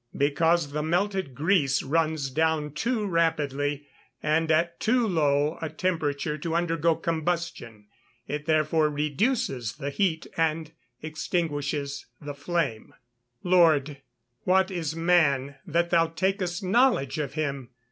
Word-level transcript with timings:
_Because 0.17 0.71
the 0.71 0.81
melted 0.81 1.35
grease 1.35 1.83
runs 1.83 2.31
down 2.31 2.71
too 2.73 3.05
rapidly, 3.05 3.85
and 4.23 4.51
at 4.51 4.79
too 4.79 5.05
low 5.05 5.59
a 5.61 5.69
temperature 5.69 6.39
to 6.39 6.55
undergo 6.55 6.95
combustion. 6.95 7.85
It 8.27 8.47
therefore 8.47 8.89
reduces 8.89 9.73
the 9.73 9.91
heat, 9.91 10.25
and 10.35 10.71
extinguishes 11.03 12.07
the 12.19 12.33
flame. 12.33 12.95
[Verse: 13.43 13.51
"Lord, 13.51 14.01
what 14.43 14.71
is 14.71 14.95
man 14.95 15.57
that 15.67 15.91
thou 15.91 16.07
takest 16.07 16.63
knowledge 16.63 17.19
of 17.19 17.33
him! 17.35 17.69